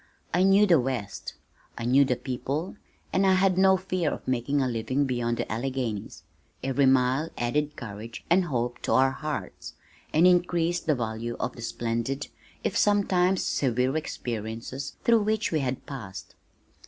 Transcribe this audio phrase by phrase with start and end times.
[0.33, 1.35] I knew the West.
[1.77, 2.75] I knew the people,
[3.13, 6.23] and I had no fear of making a living beyond the Alleghanies.
[6.63, 9.75] Every mile added courage and hope to our hearts,
[10.11, 12.29] and increased the value of the splendid,
[12.63, 16.33] if sometimes severe experiences through which we had passed.